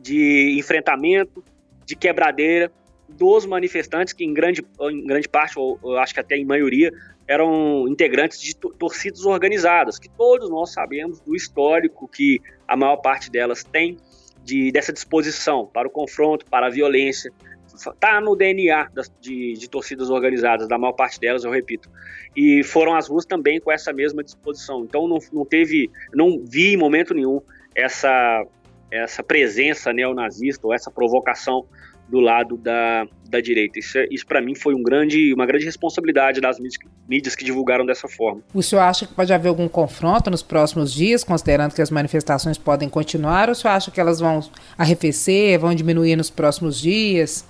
[0.00, 1.44] de enfrentamento,
[1.90, 2.70] de quebradeira
[3.08, 6.92] dos manifestantes, que em grande, em grande parte, ou acho que até em maioria,
[7.26, 13.28] eram integrantes de torcidas organizadas, que todos nós sabemos do histórico que a maior parte
[13.28, 13.96] delas tem
[14.44, 17.32] de, dessa disposição para o confronto, para a violência.
[17.74, 21.90] Está no DNA das, de, de torcidas organizadas, da maior parte delas, eu repito.
[22.36, 24.84] E foram às ruas também com essa mesma disposição.
[24.84, 27.40] Então não, não teve, não vi em momento nenhum
[27.74, 28.44] essa,
[28.90, 31.66] essa presença neonazista ou essa provocação
[32.10, 33.78] do lado da, da direita.
[33.78, 37.44] Isso, é, isso para mim foi um grande, uma grande responsabilidade das mídias, mídias que
[37.44, 38.42] divulgaram dessa forma.
[38.52, 42.58] O senhor acha que pode haver algum confronto nos próximos dias, considerando que as manifestações
[42.58, 44.40] podem continuar, ou o senhor acha que elas vão
[44.76, 47.46] arrefecer, vão diminuir nos próximos dias?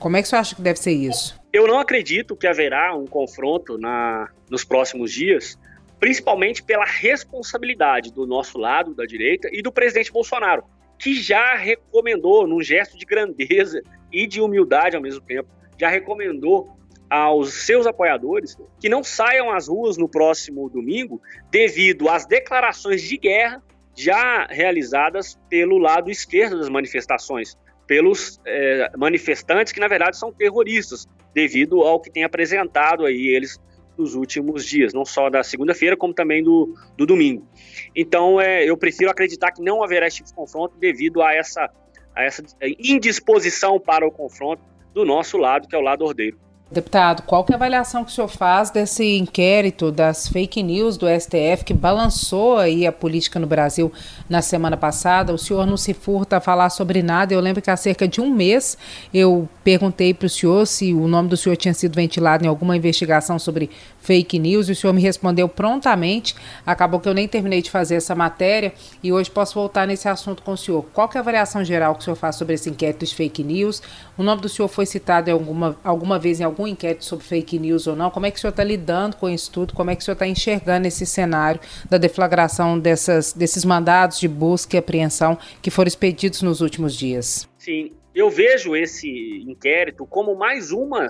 [0.00, 1.40] Como é que o senhor acha que deve ser isso?
[1.52, 5.56] Eu não acredito que haverá um confronto na, nos próximos dias,
[6.02, 10.64] principalmente pela responsabilidade do nosso lado, da direita, e do presidente Bolsonaro
[10.98, 13.80] que já recomendou, num gesto de grandeza
[14.12, 16.76] e de humildade ao mesmo tempo, já recomendou
[17.08, 23.16] aos seus apoiadores que não saiam às ruas no próximo domingo devido às declarações de
[23.16, 23.62] guerra
[23.96, 31.06] já realizadas pelo lado esquerdo das manifestações, pelos é, manifestantes que na verdade são terroristas,
[31.32, 33.60] devido ao que tem apresentado aí eles
[33.96, 37.46] nos últimos dias, não só da segunda-feira, como também do, do domingo.
[37.94, 41.70] Então, é, eu prefiro acreditar que não haverá esse tipo confronto devido a essa,
[42.14, 42.42] a essa
[42.78, 46.38] indisposição para o confronto do nosso lado, que é o lado ordeiro.
[46.72, 50.96] Deputado, qual que é a avaliação que o senhor faz desse inquérito das fake news
[50.96, 53.92] do STF que balançou aí a política no Brasil
[54.26, 55.34] na semana passada?
[55.34, 57.34] O senhor não se furta a falar sobre nada.
[57.34, 58.78] Eu lembro que há cerca de um mês
[59.12, 62.74] eu perguntei para o senhor se o nome do senhor tinha sido ventilado em alguma
[62.74, 63.68] investigação sobre
[64.00, 66.34] fake news e o senhor me respondeu prontamente.
[66.64, 70.42] Acabou que eu nem terminei de fazer essa matéria e hoje posso voltar nesse assunto
[70.42, 70.86] com o senhor.
[70.94, 73.44] Qual que é a avaliação geral que o senhor faz sobre esse inquérito de fake
[73.44, 73.82] news?
[74.16, 77.86] O nome do senhor foi citado alguma, alguma vez em algum inquérito sobre fake news
[77.86, 78.10] ou não?
[78.10, 79.74] Como é que o senhor está lidando com isso tudo?
[79.74, 84.28] Como é que o senhor está enxergando esse cenário da deflagração dessas, desses mandados de
[84.28, 87.48] busca e apreensão que foram expedidos nos últimos dias?
[87.58, 89.08] Sim, eu vejo esse
[89.46, 91.08] inquérito como mais uma,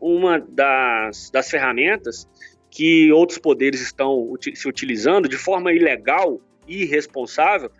[0.00, 2.28] uma das, das ferramentas
[2.70, 7.70] que outros poderes estão se utilizando de forma ilegal e irresponsável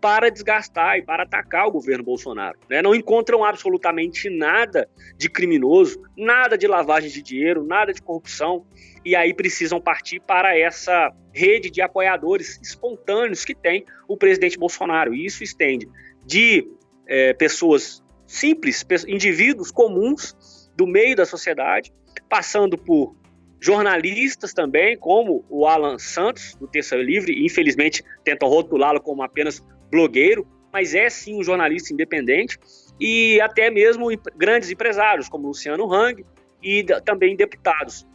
[0.00, 2.58] para desgastar e para atacar o governo Bolsonaro.
[2.68, 2.80] Né?
[2.80, 8.64] Não encontram absolutamente nada de criminoso, nada de lavagem de dinheiro, nada de corrupção,
[9.04, 15.14] e aí precisam partir para essa rede de apoiadores espontâneos que tem o presidente Bolsonaro.
[15.14, 15.88] E isso estende
[16.24, 16.66] de
[17.06, 20.34] é, pessoas simples, indivíduos comuns
[20.76, 21.92] do meio da sociedade,
[22.28, 23.14] passando por
[23.60, 30.46] jornalistas também, como o Alan Santos, do Terça Livre, infelizmente tentam rotulá-lo como apenas blogueiro,
[30.72, 32.58] mas é sim um jornalista independente,
[33.00, 36.24] e até mesmo grandes empresários, como Luciano Hang,
[36.62, 38.06] e também deputados.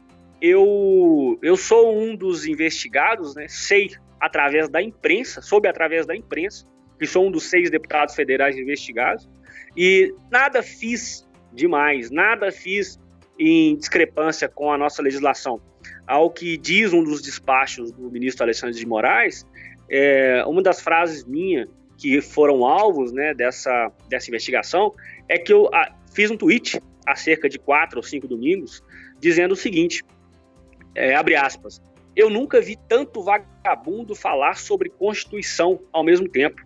[0.41, 6.65] Eu, eu sou um dos investigados, né, sei através da imprensa, soube através da imprensa,
[6.97, 9.27] que sou um dos seis deputados federais investigados,
[9.75, 12.99] e nada fiz demais, nada fiz
[13.37, 15.59] em discrepância com a nossa legislação.
[16.07, 19.45] Ao que diz um dos despachos do ministro Alexandre de Moraes,
[19.89, 21.67] é, uma das frases minha
[21.97, 24.93] que foram alvos né, dessa, dessa investigação
[25.29, 28.83] é que eu a, fiz um tweet há cerca de quatro ou cinco domingos
[29.19, 30.03] dizendo o seguinte,
[30.93, 31.81] é, abre aspas,
[32.15, 36.61] eu nunca vi tanto vagabundo falar sobre Constituição ao mesmo tempo.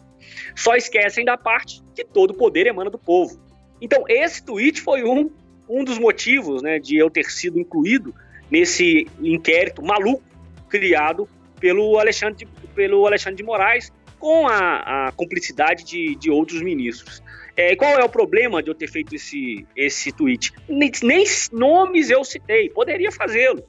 [0.56, 3.40] Só esquecem da parte que todo poder emana do povo.
[3.82, 5.32] Então, esse tweet foi um,
[5.68, 8.14] um dos motivos né, de eu ter sido incluído
[8.52, 10.24] nesse inquérito maluco
[10.68, 11.28] criado
[11.60, 17.24] pelo Alexandre de, pelo Alexandre de Moraes com a, a cumplicidade de, de outros ministros.
[17.56, 20.54] É, qual é o problema de eu ter feito esse, esse tweet?
[20.68, 23.64] Nem, nem nomes eu citei, poderia fazê-lo,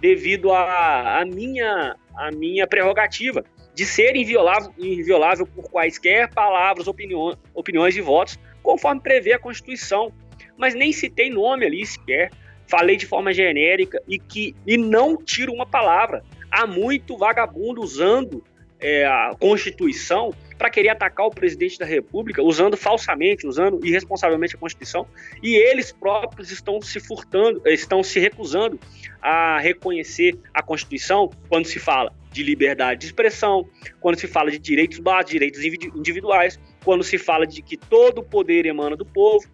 [0.00, 3.44] devido à minha, a minha prerrogativa
[3.74, 10.12] de ser inviolável, inviolável por quaisquer palavras, opiniões, opiniões e votos, conforme prevê a Constituição.
[10.56, 12.30] Mas nem citei nome ali sequer,
[12.68, 16.22] falei de forma genérica e que e não tiro uma palavra.
[16.56, 18.44] Há muito vagabundo usando
[18.78, 24.58] é, a Constituição para querer atacar o presidente da República, usando falsamente, usando irresponsavelmente a
[24.58, 25.04] Constituição,
[25.42, 28.78] e eles próprios estão se furtando, estão se recusando
[29.20, 33.68] a reconhecer a Constituição quando se fala de liberdade de expressão,
[34.00, 38.22] quando se fala de direitos básicos, direitos individuais, quando se fala de que todo o
[38.22, 39.44] poder emana do povo.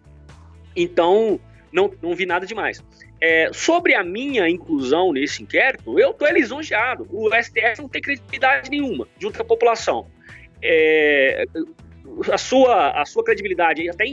[0.75, 1.39] Então,
[1.71, 2.83] não, não vi nada demais.
[3.21, 7.07] É, sobre a minha inclusão nesse inquérito, eu estou lisonjeado.
[7.11, 10.07] O STF não tem credibilidade nenhuma junto com a população.
[10.59, 11.45] É,
[12.31, 14.05] a, sua, a sua credibilidade, até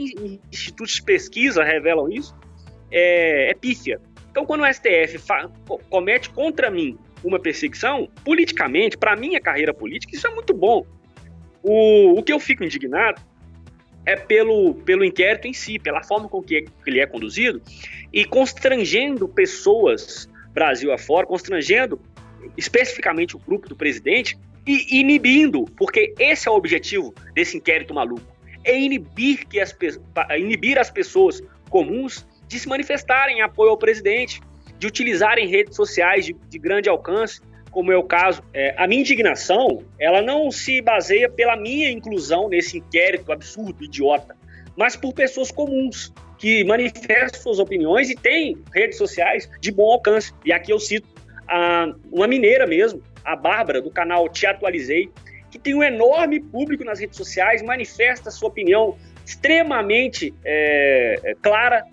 [0.51, 2.35] institutos de pesquisa revelam isso,
[2.91, 3.99] é, é pífia.
[4.29, 5.19] Então, quando o STF
[5.89, 10.85] comete contra mim uma perseguição, politicamente, para minha carreira política, isso é muito bom.
[11.63, 13.19] O, o que eu fico indignado
[14.05, 17.61] é pelo, pelo inquérito em si, pela forma com que ele é conduzido
[18.11, 22.01] e constrangendo pessoas Brasil afora, constrangendo
[22.57, 28.25] especificamente o grupo do presidente e inibindo, porque esse é o objetivo desse inquérito maluco,
[28.63, 29.75] é inibir, que as,
[30.37, 34.41] inibir as pessoas comuns de se manifestarem em apoio ao presidente,
[34.77, 38.43] de utilizarem redes sociais de, de grande alcance, como é o caso.
[38.53, 44.35] É, a minha indignação, ela não se baseia pela minha inclusão nesse inquérito absurdo, idiota,
[44.75, 50.33] mas por pessoas comuns que manifestam suas opiniões e têm redes sociais de bom alcance.
[50.45, 51.07] E aqui eu cito
[51.47, 55.09] a, uma mineira mesmo, a Bárbara, do canal Te Atualizei,
[55.51, 61.85] que tem um enorme público nas redes sociais, manifesta sua opinião extremamente é, é clara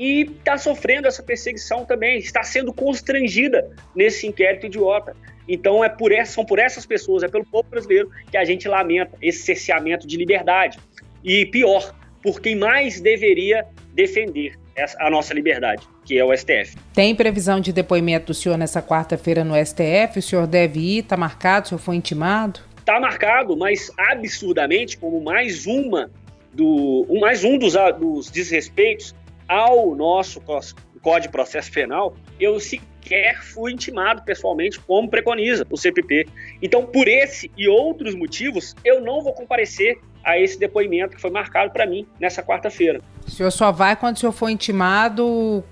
[0.00, 5.14] e está sofrendo essa perseguição também, está sendo constrangida nesse inquérito idiota.
[5.46, 8.66] Então é por essa, são por essas pessoas, é pelo povo brasileiro que a gente
[8.66, 10.78] lamenta esse cerceamento de liberdade.
[11.22, 14.58] E pior, por quem mais deveria defender
[14.98, 16.78] a nossa liberdade, que é o STF.
[16.94, 20.18] Tem previsão de depoimento do senhor nessa quarta-feira no STF?
[20.20, 20.98] O senhor deve ir?
[21.00, 21.66] Está marcado?
[21.66, 22.60] O senhor foi intimado?
[22.78, 26.10] Está marcado, mas absurdamente, como mais uma
[26.54, 29.14] do, mais um dos, dos desrespeitos
[29.50, 36.28] ao nosso Código de Processo Penal, eu sequer fui intimado pessoalmente, como preconiza o CPP.
[36.62, 41.30] Então, por esse e outros motivos, eu não vou comparecer a esse depoimento que foi
[41.30, 43.00] marcado para mim nessa quarta-feira.
[43.26, 45.64] O senhor só vai quando o senhor for intimado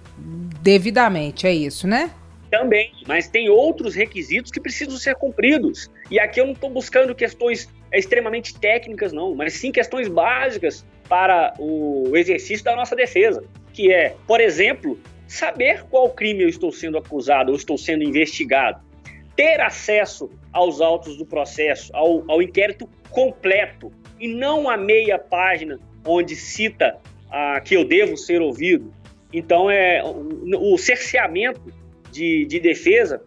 [0.60, 2.10] devidamente, é isso, né?
[2.50, 5.88] Também, mas tem outros requisitos que precisam ser cumpridos.
[6.10, 11.54] E aqui eu não estou buscando questões extremamente técnicas, não, mas sim questões básicas para
[11.58, 16.98] o exercício da nossa defesa, que é, por exemplo, saber qual crime eu estou sendo
[16.98, 18.80] acusado ou estou sendo investigado,
[19.34, 25.78] ter acesso aos autos do processo, ao, ao inquérito completo, e não a meia página
[26.04, 26.98] onde cita
[27.64, 28.92] que eu devo ser ouvido.
[29.32, 31.72] Então, é o, o cerceamento
[32.10, 33.22] de, de defesa,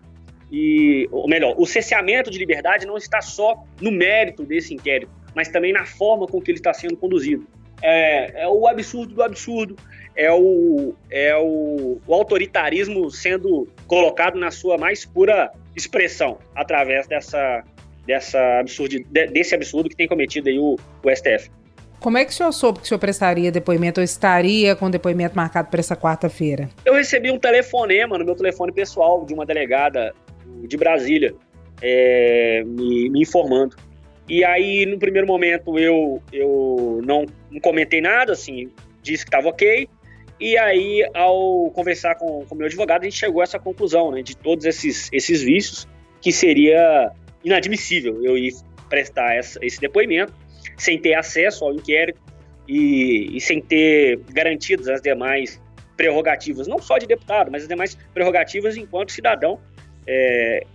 [0.51, 5.47] e, ou melhor, o cerceamento de liberdade não está só no mérito desse inquérito, mas
[5.47, 7.47] também na forma com que ele está sendo conduzido.
[7.81, 9.75] É, é o absurdo do absurdo,
[10.15, 17.63] é o, é o, o, autoritarismo sendo colocado na sua mais pura expressão através dessa,
[18.05, 21.49] dessa absurdo, desse absurdo que tem cometido aí o, o STF.
[21.99, 25.35] Como é que o senhor soube que o senhor prestaria depoimento ou estaria com depoimento
[25.35, 26.67] marcado para essa quarta-feira?
[26.83, 30.13] Eu recebi um telefonema no meu telefone pessoal de uma delegada
[30.67, 31.33] de Brasília
[31.81, 33.75] é, me, me, informando.
[34.27, 38.69] E aí, no primeiro momento, eu, eu não, não comentei nada, assim,
[39.01, 39.89] disse que estava ok.
[40.39, 44.21] E aí, ao conversar com o meu advogado, a gente chegou a essa conclusão, né,
[44.21, 45.87] de todos esses, esses vícios,
[46.19, 47.11] que seria
[47.43, 48.53] inadmissível eu ir
[48.89, 50.33] prestar essa, esse depoimento
[50.77, 52.19] sem ter acesso ao inquérito
[52.67, 55.61] e, e sem ter garantidas as demais
[55.95, 59.59] prerrogativas, não só de deputado, mas as demais prerrogativas enquanto cidadão
[60.07, 60.65] é,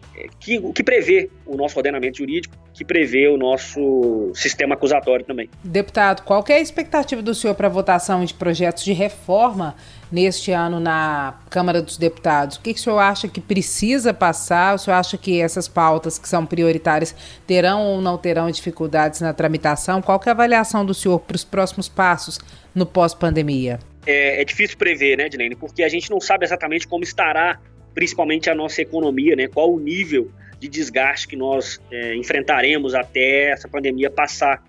[0.41, 5.49] que, que prevê o nosso ordenamento jurídico, que prevê o nosso sistema acusatório também.
[5.65, 9.75] Deputado, qual é a expectativa do senhor para a votação de projetos de reforma
[10.11, 12.57] neste ano na Câmara dos Deputados?
[12.57, 14.75] O que, que o senhor acha que precisa passar?
[14.75, 17.15] O senhor acha que essas pautas que são prioritárias
[17.47, 20.03] terão ou não terão dificuldades na tramitação?
[20.03, 22.39] Qual é a avaliação do senhor para os próximos passos
[22.75, 23.79] no pós-pandemia?
[24.07, 25.57] É, é, difícil prever, né, Dilene?
[25.57, 27.59] Porque a gente não sabe exatamente como estará
[27.97, 29.49] principalmente a nossa economia, né?
[29.49, 30.31] Qual o nível
[30.61, 34.63] de desgaste que nós é, enfrentaremos até essa pandemia passar.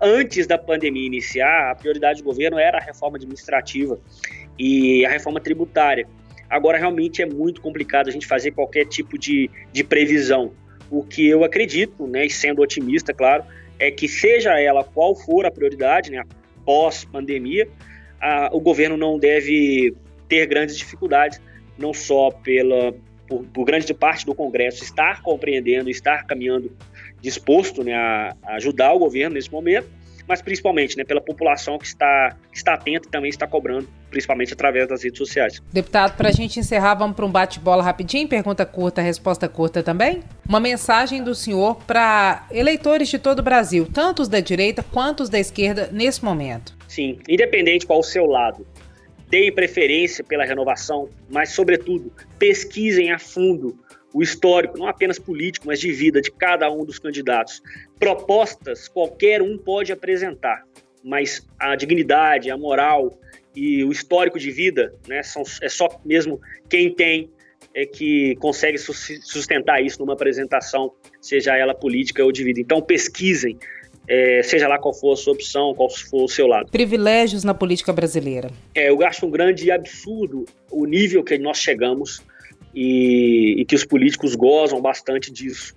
[0.00, 3.98] Antes da pandemia iniciar, a prioridade do governo era a reforma administrativa
[4.58, 6.06] e a reforma tributária.
[6.50, 10.52] Agora, realmente é muito complicado a gente fazer qualquer tipo de, de previsão.
[10.90, 13.44] O que eu acredito, né, e sendo otimista, claro,
[13.78, 16.22] é que seja ela qual for a prioridade, né,
[16.64, 17.68] pós-pandemia,
[18.52, 19.94] o governo não deve
[20.28, 21.40] ter grandes dificuldades
[21.78, 22.94] não só pela
[23.26, 26.70] por, por, grande parte do Congresso estar compreendendo, estar caminhando
[27.20, 29.88] disposto né, a, a, ajudar o governo nesse momento,
[30.26, 34.52] mas principalmente né, pela população que está, que está atenta e também está cobrando, principalmente
[34.52, 35.60] através das redes sociais.
[35.72, 40.22] Deputado, para a gente encerrar, vamos para um bate-bola rapidinho, pergunta curta, resposta curta também.
[40.48, 45.22] Uma mensagem do senhor para eleitores de todo o Brasil, tanto os da direita quanto
[45.22, 46.74] os da esquerda, nesse momento.
[46.88, 48.66] Sim, independente qual o seu lado,
[49.28, 53.78] deem preferência pela renovação, mas, sobretudo, pesquisem a fundo
[54.12, 57.60] o histórico, não apenas político, mas de vida de cada um dos candidatos.
[57.98, 60.62] Propostas qualquer um pode apresentar,
[61.02, 63.18] mas a dignidade, a moral
[63.56, 67.30] e o histórico de vida, né, são, é só mesmo quem tem
[67.74, 72.60] é que consegue sustentar isso numa apresentação, seja ela política ou de vida.
[72.60, 73.58] Então pesquisem,
[74.06, 76.70] é, seja lá qual for a sua opção, qual for o seu lado.
[76.70, 78.50] Privilégios na política brasileira.
[78.74, 82.22] É, eu acho um grande absurdo o nível que nós chegamos
[82.74, 85.74] e, e que os políticos gozam bastante disso.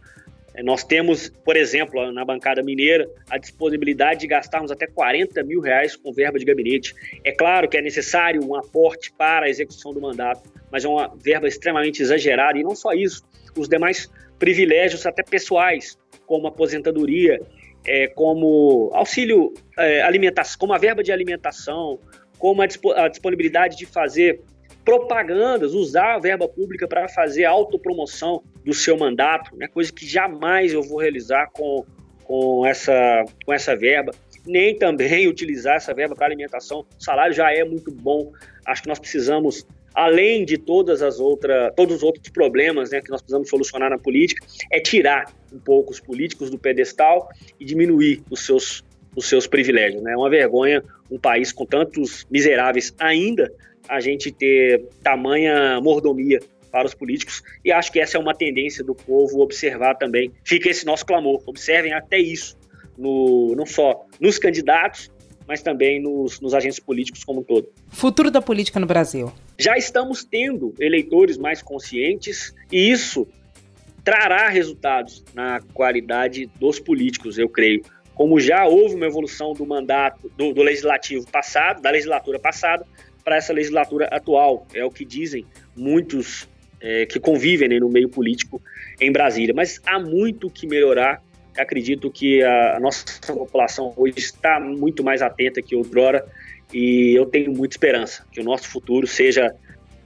[0.54, 5.62] É, nós temos, por exemplo, na bancada mineira, a disponibilidade de gastarmos até 40 mil
[5.62, 6.96] reais com verba de gabinete.
[7.24, 11.14] É claro que é necessário um aporte para a execução do mandato, mas é uma
[11.16, 12.58] verba extremamente exagerada.
[12.58, 13.24] E não só isso,
[13.56, 14.10] os demais
[14.40, 17.40] privilégios, até pessoais, como aposentadoria,
[17.86, 22.00] é, como auxílio é, alimentação, como a verba de alimentação,
[22.38, 24.42] como a, a disponibilidade de fazer
[24.88, 30.72] propagandas, usar a verba pública para fazer autopromoção do seu mandato, né, coisa que jamais
[30.72, 31.86] eu vou realizar com,
[32.24, 34.14] com, essa, com essa verba,
[34.46, 36.86] nem também utilizar essa verba para alimentação.
[36.98, 38.32] O salário já é muito bom.
[38.66, 39.68] Acho que nós precisamos,
[39.98, 43.98] além de todas as outras, todos os outros problemas né, que nós precisamos solucionar na
[43.98, 47.28] política, é tirar um pouco os políticos do pedestal
[47.60, 48.86] e diminuir os seus,
[49.16, 50.04] os seus privilégios.
[50.04, 50.14] Né?
[50.14, 53.52] É uma vergonha um país com tantos miseráveis ainda
[53.90, 56.42] a gente ter tamanha mordomia
[56.72, 60.32] para os políticos e acho que essa é uma tendência do povo observar também.
[60.44, 62.56] Fica esse nosso clamor, observem até isso,
[62.96, 65.10] no, não só nos candidatos,
[65.48, 67.70] mas também nos, nos agentes políticos como um todo.
[67.88, 69.32] Futuro da política no Brasil.
[69.58, 73.28] Já estamos tendo eleitores mais conscientes e isso
[74.04, 77.84] trará resultados na qualidade dos políticos, eu creio.
[78.14, 82.86] Como já houve uma evolução do mandato do, do legislativo passado, da legislatura passada,
[83.24, 84.66] para essa legislatura atual.
[84.74, 85.46] É o que dizem
[85.76, 86.48] muitos
[86.80, 88.62] é, que convivem né, no meio político
[89.02, 89.54] em Brasília.
[89.54, 91.22] Mas há muito que melhorar.
[91.58, 96.26] Acredito que a nossa população hoje está muito mais atenta que outrora
[96.74, 99.54] e eu tenho muita esperança que o nosso futuro seja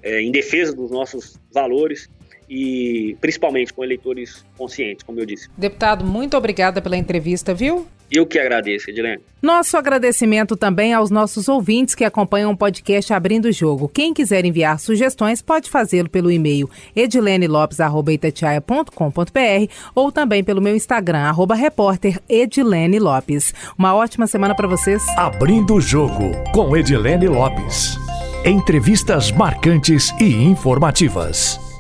[0.04, 2.10] é, em defesa dos nossos valores
[2.50, 5.50] e principalmente com eleitores conscientes, como eu disse.
[5.58, 7.88] Deputado, muito obrigada pela entrevista, viu?
[8.12, 9.22] Eu que agradeço, Edilene.
[9.42, 13.88] Nosso agradecimento também aos nossos ouvintes que acompanham o podcast Abrindo o Jogo.
[13.88, 21.56] Quem quiser enviar sugestões pode fazê-lo pelo e-mail edilenelopes.com.br ou também pelo meu Instagram, arroba
[21.56, 23.54] repórter Edilene Lopes.
[23.78, 25.02] Uma ótima semana para vocês.
[25.18, 27.98] Abrindo o Jogo com Edilene Lopes.
[28.46, 31.71] Entrevistas marcantes e informativas.